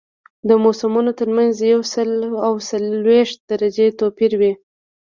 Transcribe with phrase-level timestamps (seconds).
[0.47, 2.11] د موسمونو ترمنځ یو سل
[2.45, 4.53] او څلوېښت درجې توپیر وي